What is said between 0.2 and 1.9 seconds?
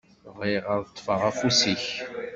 Bɣiɣ ad ṭṭfeɣ afus-ik.